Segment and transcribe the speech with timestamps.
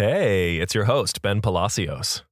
[0.00, 2.22] Hey, it's your host, Ben Palacios.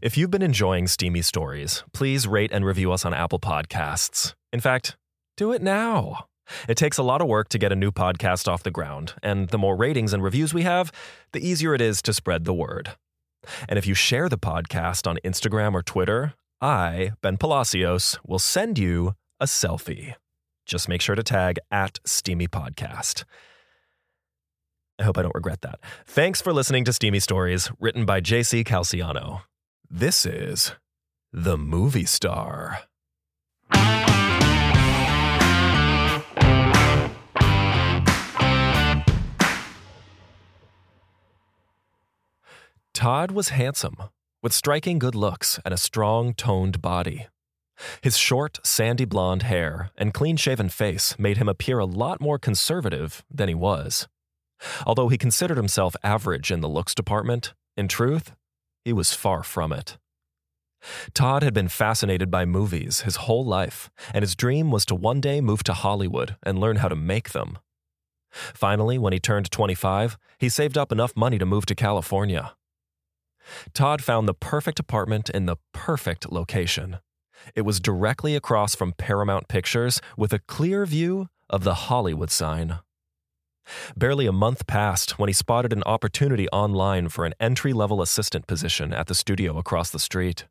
[0.00, 4.34] If you've been enjoying Steamy Stories, please rate and review us on Apple Podcasts.
[4.52, 4.96] In fact,
[5.36, 6.28] do it now.
[6.68, 9.48] It takes a lot of work to get a new podcast off the ground, and
[9.48, 10.92] the more ratings and reviews we have,
[11.32, 12.92] the easier it is to spread the word.
[13.68, 18.78] And if you share the podcast on Instagram or Twitter, I, Ben Palacios, will send
[18.78, 20.14] you a selfie.
[20.64, 23.24] Just make sure to tag at Steamy Podcast.
[25.06, 25.78] Hope I don't regret that.
[26.04, 29.42] Thanks for listening to Steamy Stories, written by JC Calciano.
[29.88, 30.72] This is
[31.32, 32.80] The Movie Star.
[42.92, 43.96] Todd was handsome,
[44.42, 47.28] with striking good looks and a strong, toned body.
[48.00, 52.40] His short, sandy blonde hair and clean shaven face made him appear a lot more
[52.40, 54.08] conservative than he was.
[54.86, 58.32] Although he considered himself average in the looks department, in truth,
[58.84, 59.98] he was far from it.
[61.14, 65.20] Todd had been fascinated by movies his whole life, and his dream was to one
[65.20, 67.58] day move to Hollywood and learn how to make them.
[68.30, 72.54] Finally, when he turned 25, he saved up enough money to move to California.
[73.72, 76.98] Todd found the perfect apartment in the perfect location.
[77.54, 82.80] It was directly across from Paramount Pictures with a clear view of the Hollywood sign.
[83.96, 88.46] Barely a month passed when he spotted an opportunity online for an entry level assistant
[88.46, 90.46] position at the studio across the street.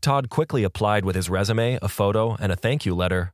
[0.00, 3.32] Todd quickly applied with his resume, a photo, and a thank you letter.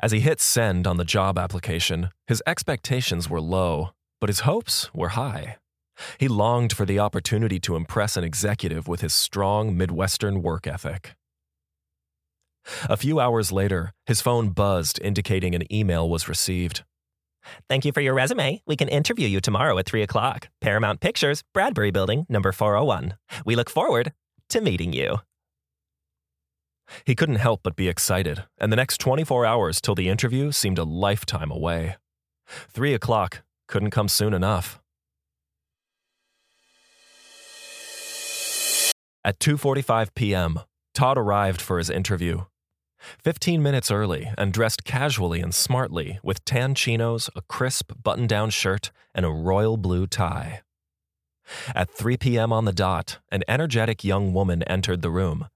[0.00, 4.92] As he hit send on the job application, his expectations were low, but his hopes
[4.92, 5.56] were high.
[6.18, 11.14] He longed for the opportunity to impress an executive with his strong Midwestern work ethic.
[12.88, 16.84] A few hours later, his phone buzzed, indicating an email was received.
[17.68, 18.62] Thank you for your resume.
[18.66, 20.48] We can interview you tomorrow at 3 o'clock.
[20.60, 23.14] Paramount Pictures, Bradbury Building, number 401.
[23.44, 24.12] We look forward
[24.50, 25.20] to meeting you.
[27.04, 30.78] He couldn't help but be excited, and the next 24 hours till the interview seemed
[30.78, 31.96] a lifetime away.
[32.46, 34.80] 3 o'clock couldn't come soon enough.
[39.22, 40.60] At 2:45 p.m.,
[40.94, 42.44] Todd arrived for his interview.
[43.22, 48.50] 15 minutes early and dressed casually and smartly with tan chinos, a crisp button down
[48.50, 50.62] shirt, and a royal blue tie.
[51.74, 52.52] At 3 p.m.
[52.52, 55.48] on the dot, an energetic young woman entered the room.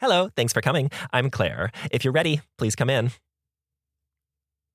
[0.00, 0.90] Hello, thanks for coming.
[1.12, 1.70] I'm Claire.
[1.90, 3.10] If you're ready, please come in.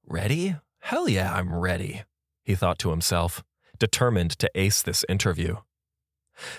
[0.05, 0.57] Ready?
[0.79, 2.03] Hell yeah, I'm ready,
[2.43, 3.41] he thought to himself,
[3.79, 5.55] determined to ace this interview.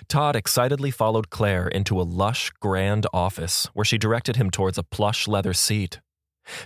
[0.09, 4.83] Todd excitedly followed Claire into a lush, grand office where she directed him towards a
[4.83, 6.01] plush leather seat.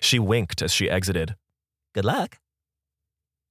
[0.00, 1.36] She winked as she exited.
[1.94, 2.38] Good luck.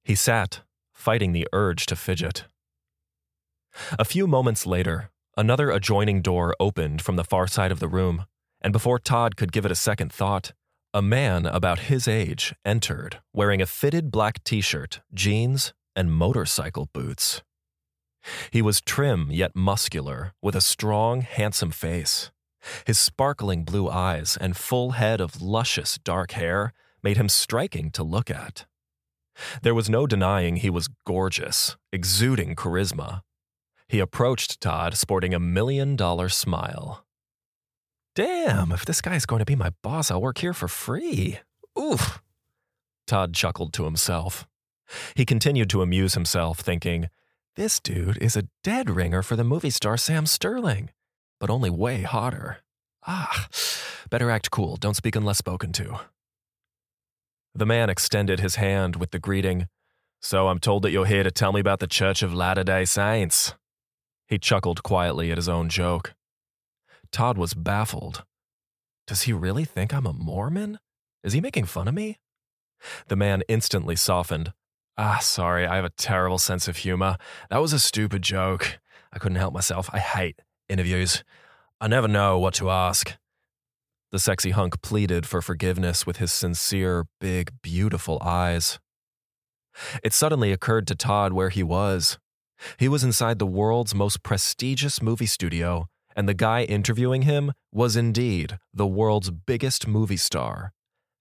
[0.04, 0.60] He sat,
[0.92, 2.44] fighting the urge to fidget.
[3.98, 8.26] A few moments later, another adjoining door opened from the far side of the room,
[8.60, 10.52] and before Todd could give it a second thought,
[10.94, 16.88] a man about his age entered wearing a fitted black t shirt, jeans, and motorcycle
[16.92, 17.42] boots.
[18.50, 22.30] He was trim yet muscular, with a strong, handsome face.
[22.86, 28.02] His sparkling blue eyes and full head of luscious dark hair made him striking to
[28.02, 28.66] look at.
[29.62, 33.22] There was no denying he was gorgeous, exuding charisma.
[33.88, 37.04] He approached Todd sporting a million dollar smile.
[38.14, 41.38] Damn, if this guy's going to be my boss, I'll work here for free.
[41.78, 42.20] Oof.
[43.06, 44.46] Todd chuckled to himself.
[45.14, 47.08] He continued to amuse himself, thinking,
[47.58, 50.90] this dude is a dead ringer for the movie star Sam Sterling,
[51.40, 52.58] but only way hotter.
[53.04, 53.48] Ah,
[54.10, 55.98] better act cool, don't speak unless spoken to.
[57.56, 59.66] The man extended his hand with the greeting,
[60.22, 62.84] So I'm told that you're here to tell me about the Church of Latter day
[62.84, 63.54] Saints.
[64.28, 66.14] He chuckled quietly at his own joke.
[67.10, 68.22] Todd was baffled.
[69.08, 70.78] Does he really think I'm a Mormon?
[71.24, 72.18] Is he making fun of me?
[73.08, 74.52] The man instantly softened,
[75.00, 77.18] Ah, sorry, I have a terrible sense of humor.
[77.50, 78.80] That was a stupid joke.
[79.12, 79.88] I couldn't help myself.
[79.92, 81.22] I hate interviews.
[81.80, 83.16] I never know what to ask.
[84.10, 88.80] The sexy hunk pleaded for forgiveness with his sincere, big, beautiful eyes.
[90.02, 92.18] It suddenly occurred to Todd where he was.
[92.76, 95.86] He was inside the world's most prestigious movie studio,
[96.16, 100.72] and the guy interviewing him was indeed the world's biggest movie star,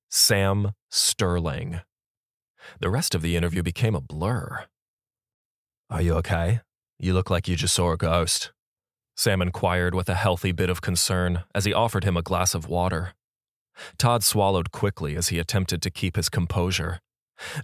[0.09, 1.81] Sam Sterling.
[2.79, 4.65] The rest of the interview became a blur.
[5.89, 6.61] Are you okay?
[6.99, 8.51] You look like you just saw a ghost.
[9.15, 12.67] Sam inquired with a healthy bit of concern as he offered him a glass of
[12.67, 13.13] water.
[13.97, 16.99] Todd swallowed quickly as he attempted to keep his composure.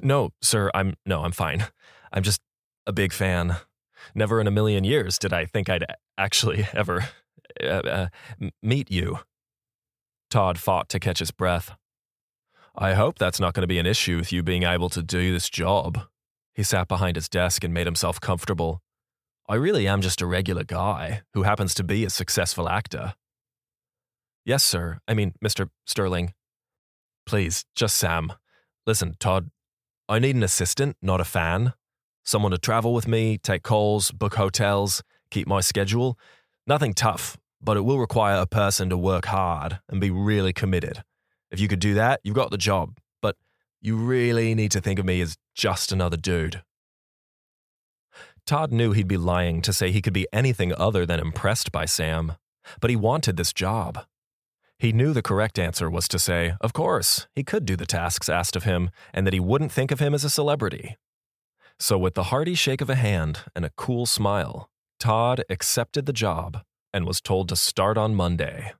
[0.01, 1.65] No, sir, I'm no, I'm fine.
[2.11, 2.41] I'm just
[2.85, 3.57] a big fan.
[4.13, 5.85] Never in a million years did I think I'd
[6.17, 7.07] actually ever
[7.61, 8.07] uh, uh,
[8.61, 9.19] meet you.
[10.29, 11.71] Todd fought to catch his breath.
[12.75, 15.31] I hope that's not going to be an issue with you being able to do
[15.31, 16.07] this job.
[16.55, 18.81] He sat behind his desk and made himself comfortable.
[19.47, 23.13] I really am just a regular guy who happens to be a successful actor.
[24.43, 24.99] Yes, sir.
[25.07, 25.69] I mean, Mr.
[25.85, 26.33] Sterling.
[27.25, 28.33] Please, just Sam.
[28.87, 29.51] Listen, Todd,
[30.09, 31.73] I need an assistant, not a fan.
[32.23, 36.17] Someone to travel with me, take calls, book hotels, keep my schedule.
[36.65, 41.03] Nothing tough, but it will require a person to work hard and be really committed.
[41.53, 43.37] If you could do that, you've got the job, but
[43.79, 46.63] you really need to think of me as just another dude.
[48.47, 51.85] Todd knew he'd be lying to say he could be anything other than impressed by
[51.85, 52.33] Sam,
[52.81, 54.03] but he wanted this job.
[54.79, 58.29] He knew the correct answer was to say, of course, he could do the tasks
[58.29, 60.97] asked of him, and that he wouldn't think of him as a celebrity.
[61.79, 66.13] So, with the hearty shake of a hand and a cool smile, Todd accepted the
[66.13, 68.73] job and was told to start on Monday.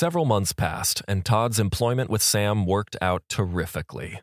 [0.00, 4.20] Several months passed, and Todd's employment with Sam worked out terrifically.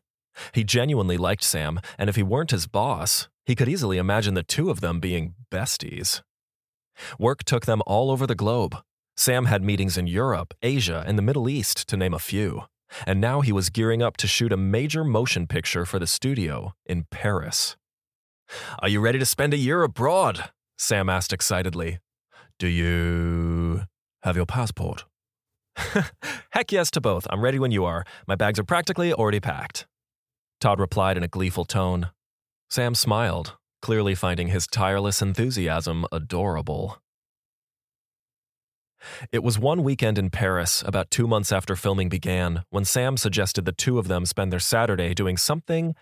[0.53, 4.41] He genuinely liked Sam, and if he weren't his boss, he could easily imagine the
[4.41, 6.21] two of them being besties.
[7.19, 8.77] Work took them all over the globe.
[9.17, 12.61] Sam had meetings in Europe, Asia, and the Middle East, to name a few.
[13.05, 16.73] And now he was gearing up to shoot a major motion picture for the studio
[16.85, 17.75] in Paris.
[18.79, 20.51] Are you ready to spend a year abroad?
[20.77, 21.99] Sam asked excitedly.
[22.59, 23.81] Do you
[24.23, 25.03] have your passport?
[26.51, 27.27] Heck yes to both.
[27.29, 28.05] I'm ready when you are.
[28.27, 29.85] My bags are practically already packed.
[30.59, 32.09] Todd replied in a gleeful tone.
[32.69, 37.01] Sam smiled, clearly finding his tireless enthusiasm adorable.
[39.31, 43.65] It was one weekend in Paris, about two months after filming began, when Sam suggested
[43.65, 45.93] the two of them spend their Saturday doing something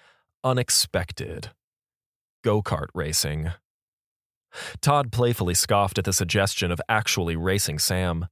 [0.44, 1.50] unexpected
[2.44, 3.52] go kart racing.
[4.82, 8.28] Todd playfully scoffed at the suggestion of actually racing Sam.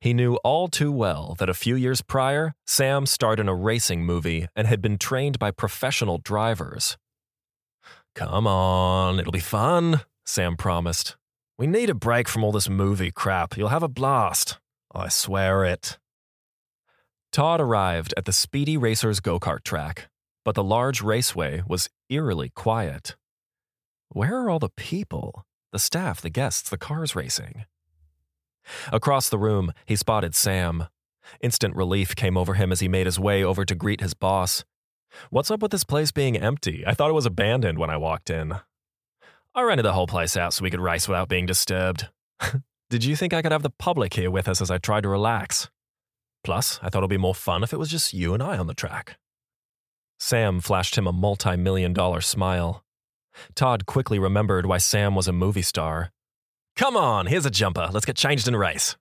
[0.00, 4.04] He knew all too well that a few years prior, Sam starred in a racing
[4.04, 6.96] movie and had been trained by professional drivers.
[8.14, 11.16] Come on, it'll be fun, Sam promised.
[11.58, 13.56] We need a break from all this movie crap.
[13.56, 14.58] You'll have a blast.
[14.94, 15.98] I swear it.
[17.32, 20.08] Todd arrived at the Speedy Racers go kart track,
[20.44, 23.16] but the large raceway was eerily quiet.
[24.10, 25.44] Where are all the people?
[25.72, 27.64] The staff, the guests, the cars racing?
[28.92, 30.86] Across the room, he spotted Sam.
[31.40, 34.64] Instant relief came over him as he made his way over to greet his boss.
[35.30, 36.84] What's up with this place being empty?
[36.86, 38.54] I thought it was abandoned when I walked in.
[39.54, 42.08] I rented the whole place out so we could race without being disturbed.
[42.90, 45.08] Did you think I could have the public here with us as I tried to
[45.08, 45.70] relax?
[46.42, 48.66] Plus, I thought it'd be more fun if it was just you and I on
[48.66, 49.18] the track.
[50.18, 52.84] Sam flashed him a multi million dollar smile.
[53.54, 56.12] Todd quickly remembered why Sam was a movie star
[56.76, 57.88] Come on, here's a jumper.
[57.92, 58.96] Let's get changed and race.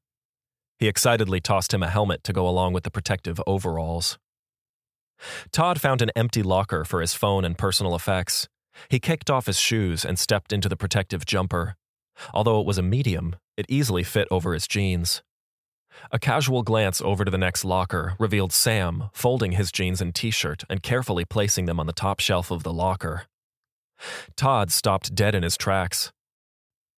[0.77, 4.19] He excitedly tossed him a helmet to go along with the protective overalls.
[5.51, 8.47] Todd found an empty locker for his phone and personal effects.
[8.89, 11.75] He kicked off his shoes and stepped into the protective jumper.
[12.31, 15.23] Although it was a medium, it easily fit over his jeans.
[16.11, 20.29] A casual glance over to the next locker revealed Sam folding his jeans and t
[20.29, 23.23] shirt and carefully placing them on the top shelf of the locker.
[24.35, 26.11] Todd stopped dead in his tracks.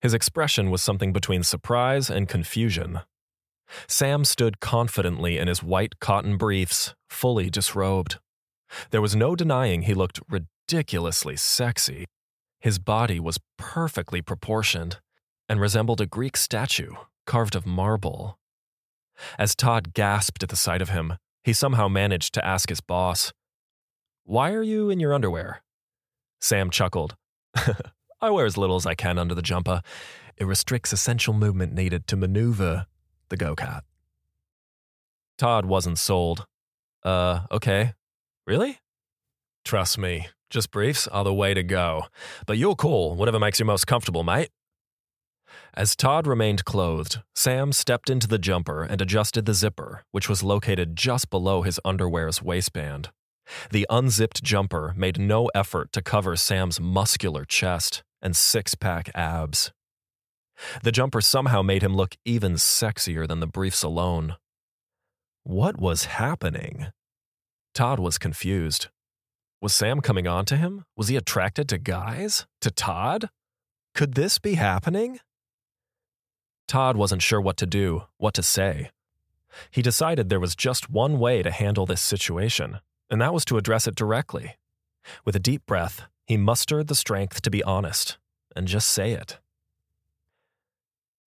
[0.02, 3.02] His expression was something between surprise and confusion.
[3.88, 8.20] Sam stood confidently in his white cotton briefs, fully disrobed.
[8.92, 12.06] There was no denying he looked ridiculously sexy.
[12.60, 15.00] His body was perfectly proportioned
[15.48, 16.94] and resembled a Greek statue
[17.26, 18.38] carved of marble.
[19.38, 23.32] As Todd gasped at the sight of him, he somehow managed to ask his boss,
[24.24, 25.62] Why are you in your underwear?
[26.42, 27.16] Sam chuckled.
[28.22, 29.82] I wear as little as I can under the jumper.
[30.38, 32.88] It restricts essential movement needed to maneuver
[33.30, 33.82] the go kart.
[35.38, 36.46] Todd wasn't sold.
[37.04, 37.94] Uh, okay.
[38.48, 38.80] Really?
[39.64, 42.06] Trust me, just briefs are the way to go.
[42.46, 44.50] But you're cool, whatever makes you most comfortable, mate.
[45.74, 50.44] As Todd remained clothed, Sam stepped into the jumper and adjusted the zipper, which was
[50.44, 53.10] located just below his underwear's waistband.
[53.72, 59.72] The unzipped jumper made no effort to cover Sam's muscular chest and six pack abs.
[60.84, 64.36] The jumper somehow made him look even sexier than the briefs alone.
[65.44, 66.88] What was happening?
[67.74, 68.88] Todd was confused.
[69.62, 70.86] Was Sam coming on to him?
[70.96, 72.46] Was he attracted to guys?
[72.62, 73.30] To Todd?
[73.94, 75.20] Could this be happening?
[76.68, 78.90] Todd wasn't sure what to do, what to say.
[79.72, 83.58] He decided there was just one way to handle this situation and that was to
[83.58, 84.58] address it directly.
[85.24, 88.18] With a deep breath, he mustered the strength to be honest
[88.56, 89.38] and just say it.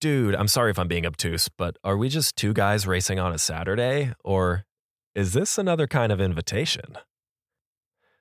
[0.01, 3.33] Dude, I'm sorry if I'm being obtuse, but are we just two guys racing on
[3.33, 4.13] a Saturday?
[4.23, 4.65] Or
[5.13, 6.97] is this another kind of invitation?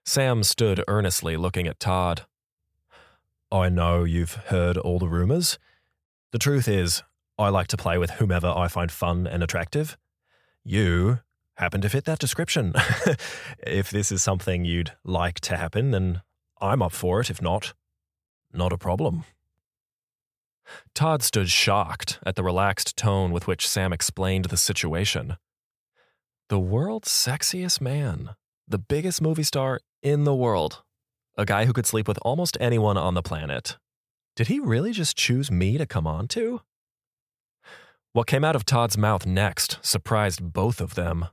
[0.04, 2.22] Sam stood earnestly looking at Todd.
[3.52, 5.58] I know you've heard all the rumors.
[6.32, 7.02] The truth is,
[7.38, 9.96] I like to play with whomever I find fun and attractive.
[10.64, 11.20] You
[11.58, 12.72] happen to fit that description.
[13.58, 16.22] if this is something you'd like to happen, then
[16.60, 17.30] I'm up for it.
[17.30, 17.74] If not,
[18.52, 19.24] not a problem.
[20.94, 25.36] Todd stood shocked at the relaxed tone with which Sam explained the situation.
[26.48, 28.30] The world's sexiest man,
[28.66, 30.82] the biggest movie star in the world,
[31.36, 33.78] a guy who could sleep with almost anyone on the planet.
[34.36, 36.60] Did he really just choose me to come on to?
[38.12, 41.26] What came out of Todd's mouth next surprised both of them.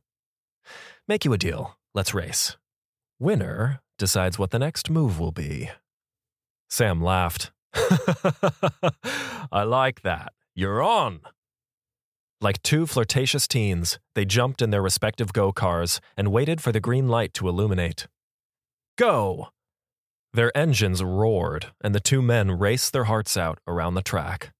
[1.07, 1.77] Make you a deal.
[1.93, 2.57] Let's race.
[3.19, 5.69] Winner decides what the next move will be.
[6.67, 7.51] Sam laughed.
[9.51, 10.33] I like that.
[10.55, 11.19] You're on.
[12.41, 16.79] Like two flirtatious teens, they jumped in their respective go cars and waited for the
[16.79, 18.07] green light to illuminate.
[18.97, 19.49] Go!
[20.33, 24.53] Their engines roared, and the two men raced their hearts out around the track.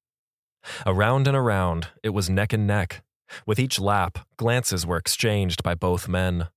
[0.86, 3.02] Around and around, it was neck and neck.
[3.46, 6.48] With each lap, glances were exchanged by both men.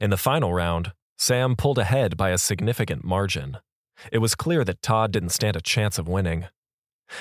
[0.00, 3.58] In the final round, Sam pulled ahead by a significant margin.
[4.12, 6.46] It was clear that Todd didn't stand a chance of winning.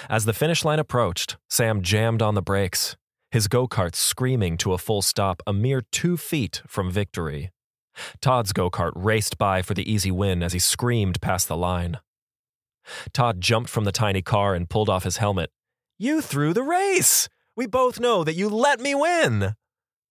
[0.09, 2.97] As the finish line approached, Sam jammed on the brakes,
[3.31, 7.51] his go kart screaming to a full stop a mere two feet from victory.
[8.21, 11.99] Todd's go kart raced by for the easy win as he screamed past the line.
[13.13, 15.49] Todd jumped from the tiny car and pulled off his helmet.
[15.97, 17.29] You threw the race!
[17.55, 19.55] We both know that you let me win!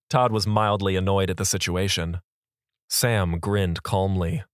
[0.08, 2.20] Todd was mildly annoyed at the situation.
[2.88, 4.44] Sam grinned calmly.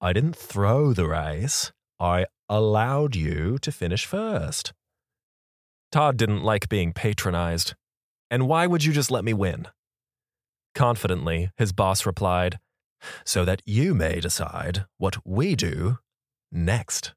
[0.00, 1.72] I didn't throw the race.
[1.98, 4.72] I allowed you to finish first.
[5.90, 7.74] Todd didn't like being patronized.
[8.30, 9.68] And why would you just let me win?
[10.74, 12.58] Confidently, his boss replied,
[13.24, 15.98] So that you may decide what we do
[16.50, 17.14] next.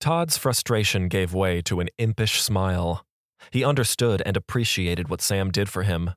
[0.00, 3.03] Todd's frustration gave way to an impish smile.
[3.50, 6.12] He understood and appreciated what Sam did for him.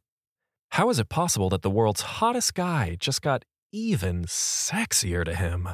[0.72, 5.70] How is it possible that the world's hottest guy just got even sexier to him?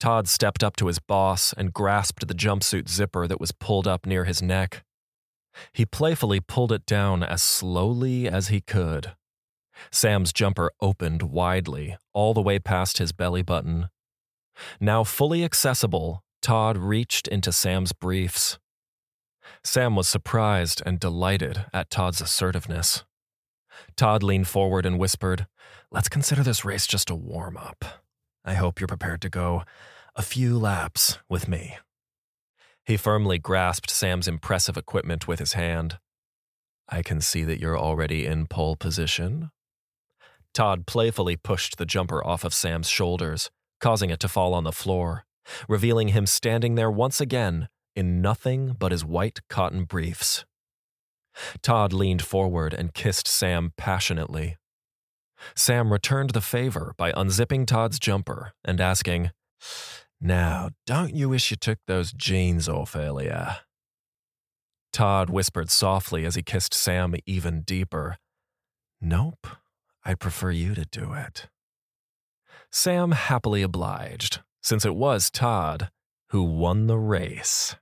[0.00, 4.06] Todd stepped up to his boss and grasped the jumpsuit zipper that was pulled up
[4.06, 4.84] near his neck.
[5.72, 9.14] He playfully pulled it down as slowly as he could.
[9.90, 13.88] Sam's jumper opened widely, all the way past his belly button.
[14.80, 18.58] Now fully accessible, Todd reached into Sam's briefs.
[19.62, 23.04] Sam was surprised and delighted at Todd's assertiveness.
[23.96, 25.46] Todd leaned forward and whispered,
[25.90, 27.84] Let's consider this race just a warm up.
[28.44, 29.64] I hope you're prepared to go
[30.16, 31.78] a few laps with me.
[32.84, 35.98] He firmly grasped Sam's impressive equipment with his hand.
[36.88, 39.50] I can see that you're already in pole position.
[40.54, 43.50] Todd playfully pushed the jumper off of Sam's shoulders,
[43.80, 45.24] causing it to fall on the floor,
[45.68, 50.44] revealing him standing there once again in nothing but his white cotton briefs.
[51.62, 54.56] Todd leaned forward and kissed Sam passionately.
[55.56, 59.32] Sam returned the favor by unzipping Todd's jumper and asking,
[60.20, 63.58] now, don't you wish you took those jeans off earlier?
[64.92, 68.16] Todd whispered softly as he kissed Sam even deeper.
[69.00, 69.46] Nope,
[70.04, 71.48] I'd prefer you to do it.
[72.70, 75.90] Sam happily obliged, since it was Todd
[76.30, 77.76] who won the race.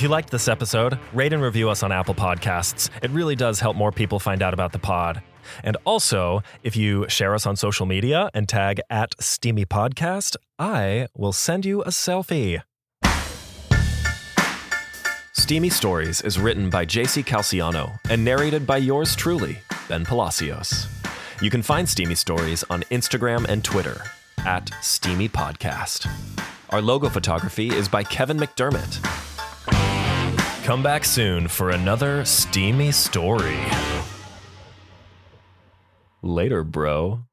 [0.00, 2.88] If you liked this episode, rate and review us on Apple Podcasts.
[3.02, 5.20] It really does help more people find out about the pod.
[5.62, 11.08] And also, if you share us on social media and tag at Steamy Podcast, I
[11.14, 12.62] will send you a selfie.
[15.34, 20.86] Steamy Stories is written by JC Calciano and narrated by yours truly, Ben Palacios.
[21.42, 24.02] You can find Steamy Stories on Instagram and Twitter
[24.46, 26.08] at Steamy Podcast.
[26.70, 29.02] Our logo photography is by Kevin McDermott.
[30.64, 33.58] Come back soon for another steamy story.
[36.22, 37.24] Later, bro.